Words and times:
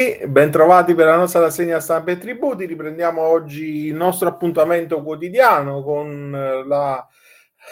Bentrovati 0.00 0.94
per 0.94 1.04
la 1.04 1.16
nostra 1.16 1.40
rassegna 1.40 1.78
stampa 1.78 2.12
e 2.12 2.16
tributi. 2.16 2.64
Riprendiamo 2.64 3.20
oggi 3.20 3.84
il 3.84 3.94
nostro 3.94 4.28
appuntamento 4.28 5.02
quotidiano 5.02 5.82
con 5.82 6.34
eh, 6.34 6.66
la 6.66 7.06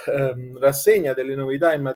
eh, 0.05 0.53
rassegna 0.61 1.15
delle 1.15 1.35
novità 1.35 1.73
in 1.73 1.95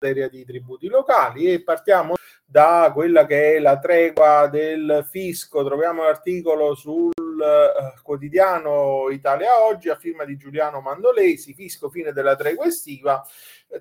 materia 0.00 0.28
di 0.28 0.44
tributi 0.44 0.86
locali 0.86 1.52
e 1.52 1.64
partiamo 1.64 2.14
da 2.44 2.92
quella 2.94 3.26
che 3.26 3.56
è 3.56 3.58
la 3.58 3.80
tregua 3.80 4.46
del 4.46 5.04
fisco. 5.10 5.64
Troviamo 5.64 6.04
l'articolo 6.04 6.76
sul 6.76 7.10
eh, 7.40 8.00
quotidiano 8.02 9.08
Italia 9.10 9.64
Oggi 9.64 9.88
a 9.88 9.96
firma 9.96 10.24
di 10.24 10.36
Giuliano 10.36 10.80
Mandolesi, 10.80 11.54
fisco 11.54 11.88
fine 11.88 12.12
della 12.12 12.36
tregua 12.36 12.66
estiva 12.66 13.24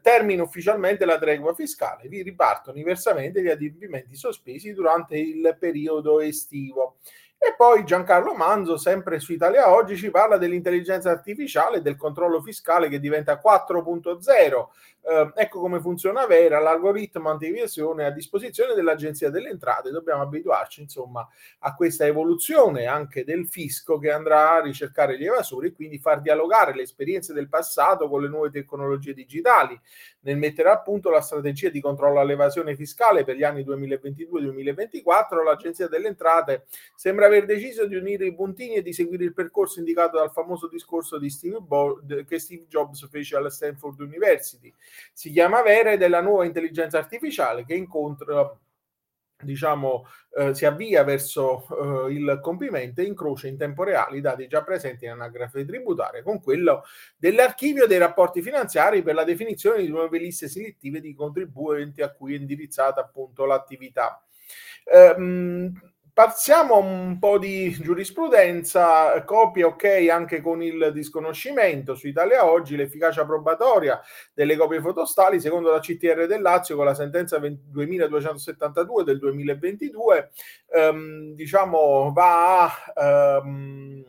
termina 0.01 0.43
ufficialmente 0.43 1.05
la 1.05 1.17
tregua 1.17 1.53
fiscale, 1.53 2.09
vi 2.09 2.21
ripartono 2.21 2.75
diversamente 2.75 3.41
gli 3.41 3.47
adempimenti 3.47 4.15
sospesi 4.15 4.73
durante 4.73 5.17
il 5.17 5.55
periodo 5.59 6.19
estivo. 6.19 6.97
E 7.39 7.53
poi 7.55 7.85
Giancarlo 7.85 8.33
Manzo, 8.33 8.77
sempre 8.77 9.19
su 9.19 9.31
Italia 9.31 9.71
Oggi, 9.71 9.95
ci 9.95 10.09
parla 10.09 10.37
dell'intelligenza 10.37 11.11
artificiale 11.11 11.77
e 11.77 11.81
del 11.81 11.95
controllo 11.95 12.41
fiscale 12.41 12.89
che 12.89 12.99
diventa 12.99 13.39
4.0. 13.39 14.67
Eh, 15.09 15.31
ecco 15.35 15.61
come 15.61 15.79
funziona 15.79 16.25
Vera, 16.25 16.59
l'algoritmo 16.59 17.29
antivisione 17.29 18.03
a 18.03 18.09
disposizione 18.09 18.73
dell'Agenzia 18.73 19.29
delle 19.29 19.49
Entrate. 19.49 19.91
Dobbiamo 19.91 20.23
abituarci, 20.23 20.81
insomma, 20.81 21.25
a 21.59 21.75
questa 21.75 22.05
evoluzione 22.05 22.87
anche 22.87 23.23
del 23.23 23.47
fisco 23.47 23.99
che 23.99 24.11
andrà 24.11 24.55
a 24.55 24.61
ricercare 24.61 25.17
gli 25.17 25.25
evasori 25.25 25.67
e 25.67 25.73
quindi 25.73 25.97
far 25.97 26.19
dialogare 26.19 26.75
le 26.75 26.81
esperienze 26.81 27.31
del 27.31 27.47
passato 27.47 28.09
con 28.09 28.21
le 28.21 28.27
nuove 28.27 28.49
tecnologie 28.49 29.13
digitali. 29.13 29.79
Nel 30.21 30.35
mettere 30.35 30.69
a 30.69 30.81
punto 30.81 31.09
la 31.09 31.21
strategia 31.21 31.69
di 31.69 31.79
controllo 31.79 32.19
all'evasione 32.19 32.75
fiscale 32.75 33.23
per 33.23 33.37
gli 33.37 33.43
anni 33.43 33.63
2022-2024, 33.63 35.41
l'Agenzia 35.41 35.87
delle 35.87 36.07
Entrate 36.07 36.65
sembra 36.95 37.27
aver 37.27 37.36
deciso 37.45 37.85
di 37.85 37.95
unire 37.95 38.25
i 38.25 38.35
puntini 38.35 38.75
e 38.75 38.81
di 38.81 38.93
seguire 38.93 39.23
il 39.23 39.33
percorso 39.33 39.79
indicato 39.79 40.17
dal 40.17 40.31
famoso 40.31 40.67
discorso 40.67 41.17
di 41.17 41.29
Steve 41.29 41.59
Bo- 41.59 42.01
che 42.27 42.39
Steve 42.39 42.65
Jobs 42.67 43.07
fece 43.09 43.35
alla 43.35 43.49
Stanford 43.49 43.99
University. 43.99 44.73
Si 45.13 45.31
chiama 45.31 45.61
Vera 45.61 45.91
ed 45.91 46.01
è 46.01 46.07
la 46.07 46.21
nuova 46.21 46.45
intelligenza 46.45 46.97
artificiale 46.97 47.65
che 47.65 47.75
incontra 47.75 48.57
diciamo, 49.43 50.05
eh, 50.35 50.53
si 50.55 50.65
avvia 50.65 51.03
verso 51.03 52.07
eh, 52.07 52.13
il 52.13 52.39
compimento 52.41 53.01
e 53.01 53.05
incrocia 53.05 53.47
in 53.47 53.57
tempo 53.57 53.83
reale 53.83 54.17
i 54.17 54.21
dati 54.21 54.47
già 54.47 54.63
presenti 54.63 55.05
in 55.05 55.11
anagrafe 55.11 55.65
tributaria 55.65 56.23
con 56.23 56.41
quello 56.41 56.83
dell'archivio 57.17 57.85
dei 57.85 57.99
rapporti 57.99 58.41
finanziari 58.41 59.03
per 59.03 59.13
la 59.13 59.23
definizione 59.23 59.81
di 59.81 59.89
nuove 59.89 60.17
liste 60.17 60.47
selettive 60.47 60.99
di 60.99 61.13
contribuenti 61.13 62.01
a 62.01 62.11
cui 62.11 62.33
è 62.33 62.37
indirizzata 62.37 63.01
appunto 63.01 63.45
l'attività. 63.45 64.23
Eh, 64.83 65.71
Passiamo 66.17 66.79
un 66.79 67.19
po' 67.19 67.37
di 67.37 67.69
giurisprudenza, 67.79 69.23
copia 69.23 69.67
ok 69.67 70.07
anche 70.09 70.41
con 70.41 70.63
il 70.63 70.89
disconoscimento 70.91 71.93
su 71.93 72.07
Italia 72.07 72.43
Oggi, 72.49 72.75
l'efficacia 72.75 73.23
probatoria 73.23 74.01
delle 74.33 74.57
copie 74.57 74.81
fotostali 74.81 75.39
secondo 75.39 75.69
la 75.69 75.79
CTR 75.79 76.25
del 76.25 76.41
Lazio 76.41 76.75
con 76.75 76.85
la 76.85 76.95
sentenza 76.95 77.37
2272 77.37 79.03
del 79.03 79.19
2022 79.19 80.31
ehm, 80.71 81.35
diciamo 81.35 82.11
va 82.11 82.63
a 82.63 83.41
ehm, 83.43 84.03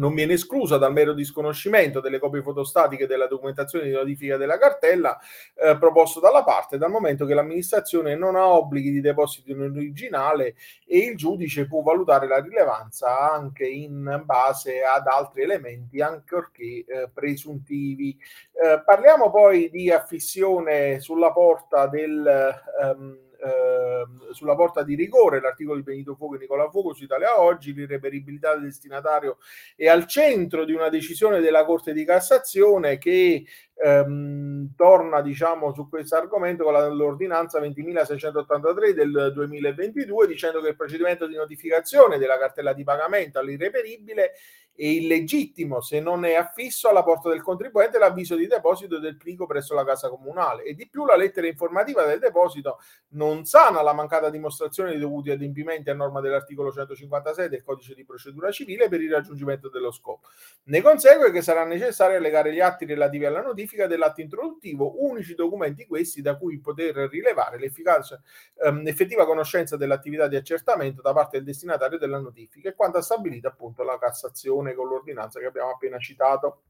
non 0.00 0.14
viene 0.14 0.32
esclusa 0.32 0.78
dal 0.78 0.92
mero 0.92 1.12
disconoscimento 1.12 2.00
delle 2.00 2.18
copie 2.18 2.42
fotostatiche 2.42 3.06
della 3.06 3.26
documentazione 3.26 3.84
di 3.84 3.92
notifica 3.92 4.38
della 4.38 4.58
cartella 4.58 5.18
eh, 5.54 5.76
proposto 5.78 6.18
dalla 6.18 6.42
parte, 6.42 6.78
dal 6.78 6.90
momento 6.90 7.26
che 7.26 7.34
l'amministrazione 7.34 8.16
non 8.16 8.34
ha 8.34 8.48
obblighi 8.48 8.90
di 8.90 9.00
deposito 9.00 9.50
in 9.50 9.60
originale 9.60 10.54
e 10.86 10.98
il 10.98 11.16
giudice 11.16 11.66
può 11.66 11.82
valutare 11.82 12.26
la 12.26 12.40
rilevanza 12.40 13.30
anche 13.30 13.66
in 13.66 14.22
base 14.24 14.82
ad 14.82 15.06
altri 15.06 15.42
elementi, 15.42 16.00
ancorché 16.00 16.84
eh, 16.86 17.10
presuntivi. 17.12 18.16
Eh, 18.52 18.82
parliamo 18.82 19.30
poi 19.30 19.68
di 19.70 19.90
affissione 19.90 20.98
sulla 21.00 21.30
porta 21.30 21.86
del... 21.86 22.54
Um, 22.82 23.28
eh, 23.42 24.32
sulla 24.32 24.54
porta 24.54 24.82
di 24.82 24.94
rigore, 24.94 25.40
l'articolo 25.40 25.76
di 25.76 25.82
Benito 25.82 26.14
Fuoco 26.14 26.34
e 26.34 26.38
Nicola 26.38 26.68
Fuoco 26.68 26.92
su 26.92 27.04
Italia 27.04 27.40
Oggi, 27.40 27.72
l'irreperibilità 27.72 28.52
del 28.52 28.64
destinatario 28.64 29.38
è 29.74 29.88
al 29.88 30.06
centro 30.06 30.64
di 30.64 30.72
una 30.72 30.88
decisione 30.88 31.40
della 31.40 31.64
Corte 31.64 31.92
di 31.92 32.04
Cassazione 32.04 32.98
che 32.98 33.44
ehm, 33.82 34.74
torna 34.76 35.22
diciamo 35.22 35.72
su 35.72 35.88
questo 35.88 36.16
argomento 36.16 36.64
con 36.64 36.74
l'ordinanza 36.96 37.60
20.683 37.60 38.90
del 38.90 39.32
2022 39.34 40.26
dicendo 40.26 40.60
che 40.60 40.68
il 40.68 40.76
procedimento 40.76 41.26
di 41.26 41.34
notificazione 41.34 42.18
della 42.18 42.38
cartella 42.38 42.72
di 42.72 42.84
pagamento 42.84 43.38
all'irreperibile 43.38 44.32
è 44.80 44.86
illegittimo 44.86 45.82
se 45.82 46.00
non 46.00 46.24
è 46.24 46.34
affisso 46.34 46.88
alla 46.88 47.02
porta 47.02 47.28
del 47.28 47.42
contribuente 47.42 47.98
l'avviso 47.98 48.34
di 48.34 48.46
deposito 48.46 48.98
del 48.98 49.18
plico 49.18 49.44
presso 49.44 49.74
la 49.74 49.84
casa 49.84 50.08
comunale 50.08 50.62
e 50.62 50.72
di 50.72 50.88
più 50.88 51.04
la 51.04 51.16
lettera 51.16 51.46
informativa 51.46 52.06
del 52.06 52.18
deposito 52.18 52.78
non 53.08 53.44
sana 53.44 53.82
la 53.82 53.92
mancata 53.92 54.30
dimostrazione 54.30 54.92
dei 54.92 54.98
dovuti 54.98 55.30
adempimenti 55.30 55.90
a 55.90 55.94
norma 55.94 56.20
dell'articolo 56.20 56.72
156 56.72 57.50
del 57.50 57.62
codice 57.62 57.94
di 57.94 58.06
procedura 58.06 58.50
civile 58.50 58.88
per 58.88 59.02
il 59.02 59.12
raggiungimento 59.12 59.68
dello 59.68 59.90
scopo. 59.90 60.28
Ne 60.64 60.80
consegue 60.80 61.30
che 61.30 61.42
sarà 61.42 61.64
necessario 61.64 62.16
allegare 62.16 62.50
gli 62.54 62.60
atti 62.60 62.86
relativi 62.86 63.26
alla 63.26 63.42
notifica 63.42 63.86
dell'atto 63.86 64.22
introduttivo, 64.22 65.04
unici 65.04 65.34
documenti 65.34 65.86
questi 65.86 66.22
da 66.22 66.38
cui 66.38 66.58
poter 66.58 66.94
rilevare 67.10 67.58
l'efficacia, 67.58 68.18
ehm, 68.64 68.82
l'effettiva 68.82 69.26
conoscenza 69.26 69.76
dell'attività 69.76 70.26
di 70.26 70.36
accertamento 70.36 71.02
da 71.02 71.12
parte 71.12 71.36
del 71.36 71.44
destinatario 71.44 71.98
della 71.98 72.18
notifica 72.18 72.70
e 72.70 72.74
quanto 72.74 72.96
ha 72.96 73.02
stabilito 73.02 73.48
appunto 73.48 73.82
la 73.82 73.98
Cassazione 73.98 74.69
con 74.74 74.88
l'ordinanza 74.88 75.40
che 75.40 75.46
abbiamo 75.46 75.70
appena 75.70 75.98
citato. 75.98 76.62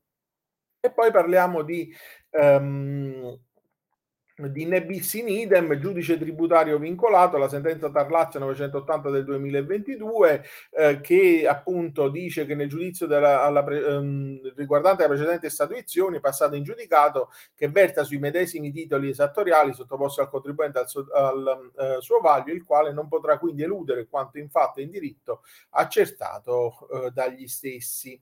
E 0.80 0.90
poi 0.90 1.10
parliamo 1.10 1.62
di 1.62 1.94
ehm, 2.30 3.38
di 4.48 4.64
Nebis 4.64 5.14
in 5.14 5.28
idem, 5.28 5.78
giudice 5.78 6.18
tributario 6.18 6.78
vincolato 6.78 7.36
alla 7.36 7.48
sentenza 7.48 7.90
Tarlaccia 7.90 8.38
980 8.38 9.10
del 9.10 9.24
2022 9.24 10.44
eh, 10.70 11.00
che 11.00 11.46
appunto 11.46 12.08
dice 12.08 12.46
che 12.46 12.54
nel 12.54 12.68
giudizio 12.68 13.06
della, 13.06 13.42
alla, 13.42 13.64
ehm, 13.64 14.54
riguardante 14.56 15.02
la 15.02 15.08
precedente 15.08 15.50
statuizione 15.50 16.20
passata 16.20 16.56
in 16.56 16.62
giudicato 16.62 17.30
che 17.54 17.68
verta 17.68 18.04
sui 18.04 18.18
medesimi 18.18 18.72
titoli 18.72 19.10
esattoriali 19.10 19.72
sottoposti 19.72 20.20
al 20.20 20.30
contribuente 20.30 20.78
al, 20.78 20.86
al 21.12 21.70
eh, 21.76 21.96
suo 22.00 22.20
vaglio 22.20 22.52
il 22.52 22.64
quale 22.64 22.92
non 22.92 23.08
potrà 23.08 23.38
quindi 23.38 23.62
eludere 23.62 24.06
quanto 24.08 24.38
infatti 24.38 24.82
in 24.82 24.90
diritto 24.90 25.42
accertato 25.70 26.88
eh, 26.92 27.10
dagli 27.10 27.46
stessi. 27.46 28.20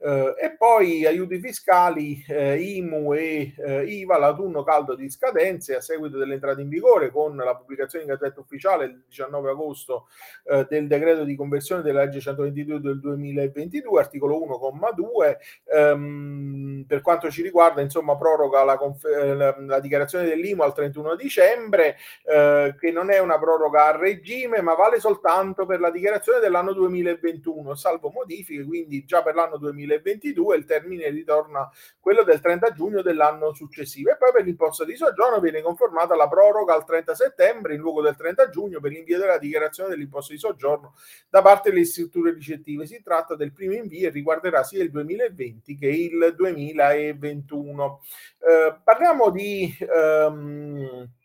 Uh, 0.00 0.32
e 0.40 0.54
poi 0.56 1.04
aiuti 1.06 1.40
fiscali, 1.40 2.24
eh, 2.28 2.56
IMU 2.56 3.14
e 3.14 3.52
eh, 3.58 3.82
IVA, 3.84 4.16
l'autunno 4.16 4.62
caldo 4.62 4.94
di 4.94 5.10
scadenze 5.10 5.74
a 5.74 5.80
seguito 5.80 6.18
dell'entrata 6.18 6.60
in 6.60 6.68
vigore 6.68 7.10
con 7.10 7.34
la 7.34 7.56
pubblicazione 7.56 8.04
in 8.04 8.10
Gazzetta 8.10 8.38
Ufficiale 8.38 8.84
il 8.84 9.02
19 9.08 9.50
agosto 9.50 10.06
eh, 10.44 10.64
del 10.70 10.86
decreto 10.86 11.24
di 11.24 11.34
conversione 11.34 11.82
della 11.82 12.04
legge 12.04 12.20
122 12.20 12.80
del 12.80 13.00
2022, 13.00 13.98
articolo 13.98 14.38
1,2. 14.38 15.36
Ehm, 15.76 16.84
per 16.86 17.00
quanto 17.00 17.28
ci 17.28 17.42
riguarda, 17.42 17.80
insomma, 17.80 18.16
proroga 18.16 18.62
la, 18.62 18.76
conf- 18.76 19.04
eh, 19.04 19.34
la, 19.34 19.56
la 19.58 19.80
dichiarazione 19.80 20.26
dell'IMU 20.26 20.62
al 20.62 20.74
31 20.74 21.16
dicembre, 21.16 21.96
eh, 22.24 22.76
che 22.78 22.92
non 22.92 23.10
è 23.10 23.18
una 23.18 23.38
proroga 23.40 23.86
a 23.86 23.96
regime, 23.96 24.60
ma 24.60 24.74
vale 24.74 25.00
soltanto 25.00 25.66
per 25.66 25.80
la 25.80 25.90
dichiarazione 25.90 26.38
dell'anno 26.38 26.72
2021, 26.72 27.74
salvo 27.74 28.10
modifiche, 28.10 28.64
quindi 28.64 29.04
già 29.04 29.24
per 29.24 29.34
l'anno 29.34 29.56
2021 29.56 29.86
2022 29.88 30.56
il 30.56 30.64
termine 30.64 31.08
ritorna 31.08 31.68
quello 31.98 32.22
del 32.22 32.40
30 32.40 32.72
giugno 32.72 33.02
dell'anno 33.02 33.52
successivo 33.54 34.10
e 34.10 34.16
poi 34.16 34.32
per 34.32 34.44
l'imposta 34.44 34.84
di 34.84 34.94
soggiorno 34.96 35.40
viene 35.40 35.62
confermata 35.62 36.14
la 36.14 36.28
proroga 36.28 36.74
al 36.74 36.84
30 36.84 37.14
settembre 37.14 37.74
in 37.74 37.80
luogo 37.80 38.02
del 38.02 38.16
30 38.16 38.50
giugno 38.50 38.80
per 38.80 38.92
l'invio 38.92 39.18
della 39.18 39.38
dichiarazione 39.38 39.90
dell'imposta 39.90 40.32
di 40.32 40.38
soggiorno 40.38 40.94
da 41.28 41.42
parte 41.42 41.70
delle 41.70 41.84
strutture 41.84 42.32
ricettive. 42.32 42.86
Si 42.86 43.02
tratta 43.02 43.34
del 43.34 43.52
primo 43.52 43.74
invio 43.74 44.08
e 44.08 44.10
riguarderà 44.10 44.62
sia 44.62 44.82
il 44.82 44.90
2020 44.90 45.76
che 45.76 45.88
il 45.88 46.34
2021. 46.36 48.00
Eh, 48.38 48.76
parliamo 48.84 49.30
di... 49.30 49.76
Um, 49.80 51.16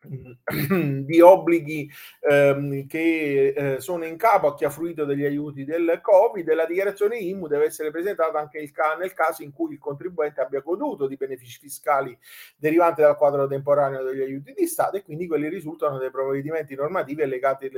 di 0.00 1.20
obblighi 1.20 1.90
ehm, 2.20 2.86
che 2.86 3.48
eh, 3.48 3.80
sono 3.80 4.04
in 4.04 4.16
capo 4.16 4.46
a 4.46 4.54
chi 4.54 4.64
ha 4.64 4.70
fruito 4.70 5.04
degli 5.04 5.24
aiuti 5.24 5.64
del 5.64 5.98
Covid 6.00 6.48
e 6.48 6.54
la 6.54 6.66
dichiarazione 6.66 7.18
IMU 7.18 7.48
deve 7.48 7.64
essere 7.64 7.90
presentata 7.90 8.38
anche 8.38 8.70
ca- 8.70 8.96
nel 8.96 9.12
caso 9.12 9.42
in 9.42 9.52
cui 9.52 9.72
il 9.72 9.80
contribuente 9.80 10.40
abbia 10.40 10.60
goduto 10.60 11.08
di 11.08 11.16
benefici 11.16 11.58
fiscali 11.58 12.16
derivanti 12.56 13.00
dal 13.00 13.16
quadro 13.16 13.48
temporaneo 13.48 14.04
degli 14.04 14.20
aiuti 14.20 14.52
di 14.56 14.66
Stato 14.66 14.96
e 14.96 15.02
quindi 15.02 15.26
quelli 15.26 15.48
risultano 15.48 15.98
dai 15.98 16.10
provvedimenti 16.10 16.76
normativi 16.76 17.26
legati, 17.26 17.68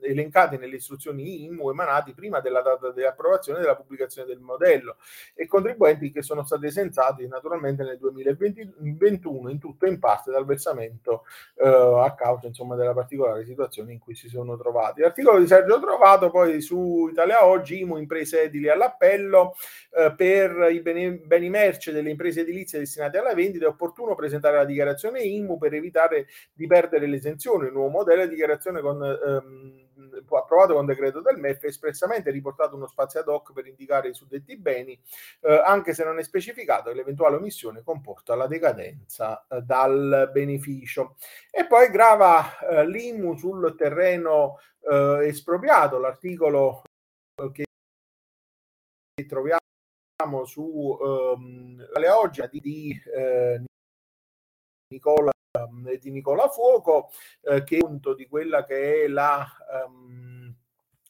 elencati 0.00 0.58
nelle 0.58 0.76
istruzioni 0.76 1.44
IMU 1.44 1.70
emanati 1.70 2.12
prima 2.12 2.40
della 2.40 2.60
data 2.60 2.92
di 2.92 3.04
approvazione 3.04 3.60
della 3.60 3.76
pubblicazione 3.76 4.28
del 4.28 4.40
modello 4.40 4.96
e 5.34 5.46
contribuenti 5.46 6.12
che 6.12 6.20
sono 6.20 6.44
stati 6.44 6.66
esentati 6.66 7.26
naturalmente 7.26 7.84
nel 7.84 7.98
2021 7.98 9.48
in 9.48 9.58
tutto 9.58 9.86
e 9.86 9.88
in 9.88 9.98
parte 9.98 10.30
dal 10.30 10.44
versamento 10.44 11.24
eh, 11.56 11.68
a 11.70 12.14
causa 12.14 12.46
insomma 12.46 12.76
della 12.76 12.94
particolare 12.94 13.44
situazione 13.44 13.92
in 13.92 13.98
cui 13.98 14.14
si 14.14 14.28
sono 14.28 14.56
trovati. 14.56 15.00
L'articolo 15.00 15.38
di 15.38 15.46
Sergio 15.46 15.80
Trovato 15.80 16.30
poi 16.30 16.60
su 16.60 17.08
Italia 17.10 17.46
Oggi, 17.46 17.80
IMU 17.80 17.96
imprese 17.96 18.42
edili 18.42 18.68
all'appello 18.68 19.54
eh, 19.96 20.12
per 20.14 20.68
i 20.70 20.80
beni, 20.80 21.18
beni 21.18 21.50
merce 21.50 21.92
delle 21.92 22.10
imprese 22.10 22.40
edilizie 22.40 22.78
destinate 22.78 23.18
alla 23.18 23.34
vendita 23.34 23.66
è 23.66 23.68
opportuno 23.68 24.14
presentare 24.14 24.56
la 24.56 24.64
dichiarazione 24.64 25.20
IMU 25.22 25.58
per 25.58 25.74
evitare 25.74 26.26
di 26.52 26.66
perdere 26.66 27.06
l'esenzione, 27.06 27.66
il 27.66 27.72
nuovo 27.72 27.90
modello 27.90 28.24
di 28.24 28.30
dichiarazione 28.30 28.80
con 28.80 29.02
ehm, 29.02 29.88
approvato 30.28 30.74
con 30.74 30.86
decreto 30.86 31.20
del 31.20 31.38
MEF, 31.38 31.64
espressamente 31.64 32.30
riportato 32.30 32.76
uno 32.76 32.86
spazio 32.86 33.20
ad 33.20 33.28
hoc 33.28 33.52
per 33.52 33.66
indicare 33.66 34.08
i 34.08 34.14
suddetti 34.14 34.56
beni, 34.56 34.98
eh, 35.40 35.62
anche 35.64 35.94
se 35.94 36.04
non 36.04 36.18
è 36.18 36.22
specificato 36.22 36.90
che 36.90 36.96
l'eventuale 36.96 37.36
omissione 37.36 37.82
comporta 37.82 38.34
la 38.34 38.46
decadenza 38.46 39.46
eh, 39.48 39.60
dal 39.62 40.30
beneficio. 40.32 41.16
E 41.50 41.66
poi 41.66 41.90
grava 41.90 42.58
eh, 42.58 42.86
l'IMU 42.86 43.36
sul 43.36 43.74
terreno 43.76 44.58
eh, 44.80 45.26
espropriato, 45.26 45.98
l'articolo 45.98 46.82
eh, 47.42 47.50
che 47.52 47.64
troviamo 49.26 50.44
su 50.44 50.98
ehm, 51.00 51.86
oggi 52.12 52.42
di, 52.50 52.60
di 52.60 53.02
eh, 53.14 53.62
Nicola 54.88 55.30
di 56.00 56.10
Nicola 56.10 56.48
Fuoco, 56.48 57.10
eh, 57.42 57.64
che 57.64 57.78
appunto 57.78 58.14
di 58.14 58.26
quella 58.28 58.64
che 58.64 59.04
è 59.04 59.08
la, 59.08 59.46
um, 59.86 60.54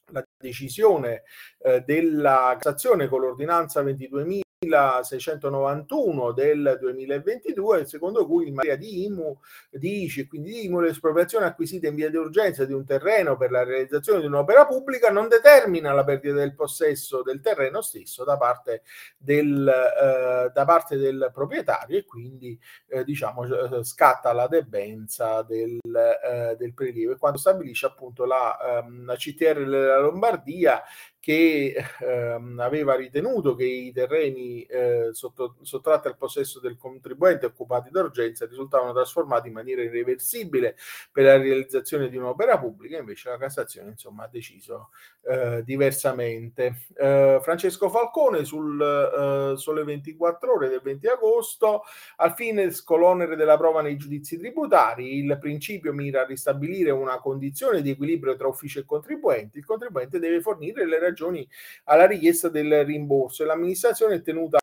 la 0.06 0.24
decisione 0.38 1.24
eh, 1.58 1.82
della 1.82 2.56
Cassazione 2.58 3.06
con 3.08 3.20
l'ordinanza 3.20 3.82
22.000 3.82 4.40
691 4.62 6.32
del 6.32 6.76
2022, 6.78 7.86
secondo 7.86 8.26
cui 8.26 8.48
in 8.48 8.56
materia 8.56 8.76
di 8.76 9.06
IMU 9.06 9.40
dice 9.70 10.26
quindi 10.26 10.50
di 10.50 10.66
IMU 10.66 10.80
l'espropriazione 10.80 11.46
acquisita 11.46 11.88
in 11.88 11.94
via 11.94 12.10
di 12.10 12.18
urgenza 12.18 12.66
di 12.66 12.74
un 12.74 12.84
terreno 12.84 13.38
per 13.38 13.52
la 13.52 13.64
realizzazione 13.64 14.20
di 14.20 14.26
un'opera 14.26 14.66
pubblica 14.66 15.10
non 15.10 15.28
determina 15.28 15.94
la 15.94 16.04
perdita 16.04 16.34
del 16.34 16.54
possesso 16.54 17.22
del 17.22 17.40
terreno 17.40 17.80
stesso 17.80 18.22
da 18.22 18.36
parte 18.36 18.82
del, 19.16 19.66
eh, 19.66 20.50
da 20.52 20.64
parte 20.66 20.98
del 20.98 21.30
proprietario 21.32 21.96
e 21.96 22.04
quindi 22.04 22.60
eh, 22.88 23.02
diciamo 23.02 23.78
eh, 23.78 23.82
scatta 23.82 24.30
la 24.34 24.46
debenza 24.46 25.40
del, 25.40 25.80
eh, 25.82 26.54
del 26.58 26.74
prelievo. 26.74 27.12
E 27.12 27.16
quando 27.16 27.38
stabilisce 27.38 27.86
appunto 27.86 28.26
la, 28.26 28.82
ehm, 28.82 29.06
la 29.06 29.16
CTR 29.16 29.64
della 29.64 30.00
Lombardia 30.00 30.82
che 31.20 31.74
ehm, 32.00 32.58
aveva 32.60 32.96
ritenuto 32.96 33.54
che 33.54 33.66
i 33.66 33.92
terreni 33.92 34.62
eh, 34.62 35.10
sotto, 35.12 35.56
sottratti 35.60 36.08
al 36.08 36.16
possesso 36.16 36.60
del 36.60 36.78
contribuente 36.78 37.44
occupati 37.44 37.90
d'urgenza 37.90 38.46
risultavano 38.46 38.94
trasformati 38.94 39.48
in 39.48 39.54
maniera 39.54 39.82
irreversibile 39.82 40.76
per 41.12 41.24
la 41.24 41.36
realizzazione 41.36 42.08
di 42.08 42.16
un'opera 42.16 42.58
pubblica, 42.58 42.96
invece 42.96 43.28
la 43.28 43.36
Cassazione 43.36 43.90
insomma, 43.90 44.24
ha 44.24 44.28
deciso 44.28 44.88
eh, 45.24 45.62
diversamente. 45.62 46.86
Eh, 46.96 47.38
Francesco 47.42 47.90
Falcone 47.90 48.44
sul 48.46 48.80
eh, 48.80 49.58
Sole 49.58 49.84
24 49.84 50.54
ore 50.54 50.68
del 50.70 50.80
20 50.82 51.06
agosto, 51.06 51.82
al 52.16 52.34
fine 52.34 52.70
scolonere 52.70 53.36
della 53.36 53.58
prova 53.58 53.82
nei 53.82 53.98
giudizi 53.98 54.38
tributari, 54.38 55.18
il 55.18 55.36
principio 55.38 55.92
mira 55.92 56.22
a 56.22 56.26
ristabilire 56.26 56.90
una 56.90 57.18
condizione 57.18 57.82
di 57.82 57.90
equilibrio 57.90 58.36
tra 58.36 58.48
ufficio 58.48 58.80
e 58.80 58.86
contribuenti, 58.86 59.58
il 59.58 59.66
contribuente 59.66 60.18
deve 60.18 60.40
fornire 60.40 60.86
le 60.86 60.98
ragioni 60.98 61.08
ragioni 61.10 61.46
alla 61.84 62.06
richiesta 62.06 62.48
del 62.48 62.84
rimborso 62.84 63.42
e 63.42 63.46
l'amministrazione 63.46 64.16
è 64.16 64.22
tenuta 64.22 64.59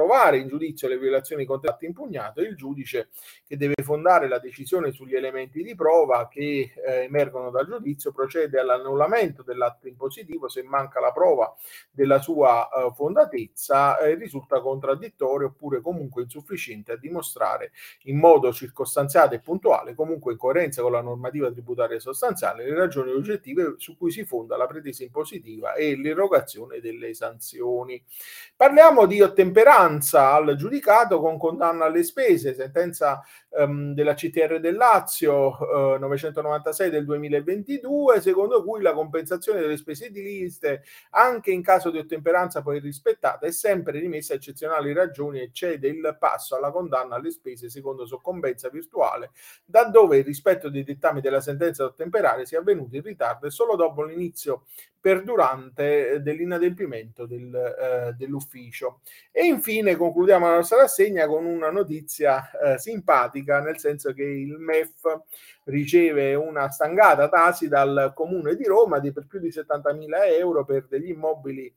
approvare 0.00 0.38
in 0.38 0.48
giudizio 0.48 0.88
le 0.88 0.98
violazioni 0.98 1.44
contratti 1.44 1.84
impugnate, 1.84 2.40
il 2.40 2.56
giudice 2.56 3.10
che 3.46 3.56
deve 3.58 3.74
fondare 3.82 4.28
la 4.28 4.38
decisione 4.38 4.92
sugli 4.92 5.14
elementi 5.14 5.62
di 5.62 5.74
prova 5.74 6.26
che 6.28 6.72
eh, 6.74 7.02
emergono 7.02 7.50
dal 7.50 7.66
giudizio 7.66 8.10
procede 8.10 8.58
all'annullamento 8.58 9.42
dell'atto 9.42 9.88
impositivo 9.88 10.48
se 10.48 10.62
manca 10.62 11.00
la 11.00 11.12
prova 11.12 11.54
della 11.90 12.20
sua 12.20 12.68
eh, 12.68 12.90
fondatezza 12.94 13.98
e 13.98 14.12
eh, 14.12 14.14
risulta 14.14 14.60
contraddittorio 14.60 15.48
oppure 15.48 15.82
comunque 15.82 16.22
insufficiente 16.22 16.92
a 16.92 16.96
dimostrare 16.96 17.72
in 18.04 18.18
modo 18.18 18.52
circostanziato 18.52 19.34
e 19.34 19.40
puntuale, 19.40 19.94
comunque 19.94 20.32
in 20.32 20.38
coerenza 20.38 20.80
con 20.80 20.92
la 20.92 21.02
normativa 21.02 21.50
tributaria 21.50 22.00
sostanziale, 22.00 22.64
le 22.64 22.74
ragioni 22.74 23.10
oggettive 23.10 23.74
su 23.76 23.96
cui 23.98 24.10
si 24.10 24.24
fonda 24.24 24.56
la 24.56 24.66
pretesa 24.66 25.02
impositiva 25.02 25.74
e 25.74 25.96
l'erogazione 25.96 26.80
delle 26.80 27.12
sanzioni. 27.12 28.02
Parliamo 28.56 29.06
di 29.06 29.20
ottemperanza 29.20 29.89
sentenza 29.90 30.32
al 30.32 30.54
giudicato 30.54 31.20
con 31.20 31.36
condanna 31.36 31.86
alle 31.86 32.04
spese, 32.04 32.54
sentenza 32.54 33.20
ehm, 33.50 33.92
della 33.92 34.14
CTR 34.14 34.60
del 34.60 34.76
Lazio 34.76 35.94
eh, 35.94 35.98
996 35.98 36.90
del 36.90 37.04
2022, 37.04 38.20
secondo 38.20 38.62
cui 38.62 38.82
la 38.82 38.92
compensazione 38.92 39.60
delle 39.60 39.76
spese 39.76 40.06
ediliste, 40.06 40.82
anche 41.10 41.50
in 41.50 41.62
caso 41.62 41.90
di 41.90 41.98
ottemperanza 41.98 42.62
poi 42.62 42.78
rispettata, 42.78 43.46
è 43.46 43.50
sempre 43.50 43.98
rimessa 43.98 44.34
a 44.34 44.36
eccezionali 44.36 44.92
ragioni 44.92 45.40
e 45.40 45.50
cede 45.52 45.88
il 45.88 46.16
passo 46.18 46.56
alla 46.56 46.70
condanna 46.70 47.16
alle 47.16 47.30
spese 47.30 47.68
secondo 47.68 48.06
soccombenza 48.06 48.68
virtuale, 48.68 49.32
da 49.64 49.84
dove 49.84 50.18
il 50.18 50.24
rispetto 50.24 50.68
dei 50.68 50.84
dettami 50.84 51.20
della 51.20 51.40
sentenza 51.40 51.82
da 51.82 51.90
ottemperare 51.90 52.46
sia 52.46 52.60
avvenuto 52.60 52.94
in 52.94 53.02
ritardo 53.02 53.46
e 53.46 53.50
solo 53.50 53.74
dopo 53.74 54.04
l'inizio 54.04 54.64
perdurante 55.00 56.20
dell'inadempimento 56.20 57.24
del, 57.24 57.54
eh, 57.54 58.12
dell'ufficio. 58.16 59.00
E 59.32 59.46
infine 59.46 59.79
concludiamo 59.96 60.46
la 60.46 60.56
nostra 60.56 60.78
rassegna 60.78 61.26
con 61.26 61.44
una 61.44 61.70
notizia 61.70 62.50
eh, 62.50 62.78
simpatica, 62.78 63.60
nel 63.60 63.78
senso 63.78 64.12
che 64.12 64.22
il 64.22 64.58
MEF 64.58 65.22
riceve 65.64 66.34
una 66.34 66.70
stangata 66.70 67.28
tasi 67.28 67.68
dal 67.68 68.12
Comune 68.14 68.56
di 68.56 68.64
Roma 68.64 68.98
di 68.98 69.12
per 69.12 69.26
più 69.26 69.38
di 69.38 69.48
70.000 69.48 70.06
euro 70.38 70.64
per 70.64 70.86
degli 70.88 71.10
immobili 71.10 71.72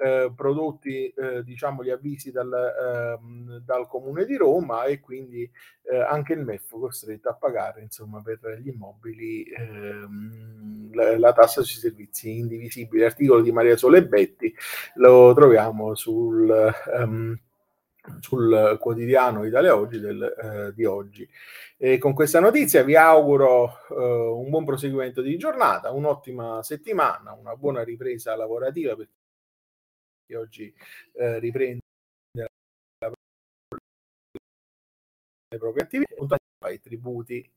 eh, 0.00 0.32
prodotti 0.34 1.08
eh, 1.08 1.42
diciamo 1.42 1.82
gli 1.82 1.90
avvisi 1.90 2.30
dal, 2.30 2.52
eh, 2.52 3.60
dal, 3.64 3.88
comune 3.88 4.24
di 4.24 4.36
Roma 4.36 4.84
e 4.84 5.00
quindi 5.00 5.50
eh, 5.90 5.98
anche 5.98 6.34
il 6.34 6.40
MEF 6.40 6.70
costretto 6.70 7.28
a 7.28 7.34
pagare 7.34 7.82
insomma 7.82 8.22
per 8.22 8.60
gli 8.60 8.68
immobili 8.68 9.42
ehm, 9.42 10.94
la, 10.94 11.18
la, 11.18 11.32
tassa 11.32 11.62
sui 11.62 11.80
servizi 11.80 12.38
indivisibili. 12.38 13.04
Articolo 13.04 13.40
di 13.40 13.50
Maria 13.50 13.76
Sole 13.76 14.06
Betti 14.06 14.54
lo 14.94 15.34
troviamo 15.34 15.94
sul 15.94 16.72
um, 16.96 17.36
sul 18.20 18.76
quotidiano 18.80 19.44
Italia 19.44 19.76
Oggi 19.76 20.00
del, 20.00 20.22
eh, 20.22 20.74
di 20.74 20.84
oggi. 20.84 21.28
E 21.76 21.98
con 21.98 22.14
questa 22.14 22.40
notizia 22.40 22.82
vi 22.82 22.96
auguro 22.96 23.86
eh, 23.90 23.94
un 23.94 24.50
buon 24.50 24.64
proseguimento 24.64 25.22
di 25.22 25.36
giornata, 25.36 25.90
un'ottima 25.90 26.62
settimana, 26.62 27.32
una 27.32 27.54
buona 27.54 27.84
ripresa 27.84 28.34
lavorativa 28.34 28.96
per 28.96 29.08
che 30.28 30.36
oggi 30.36 30.74
eh, 31.14 31.38
riprende 31.38 31.80
le 35.50 35.58
proprie 35.58 35.84
attività, 35.84 36.36
ai 36.64 36.80
tributi 36.80 37.50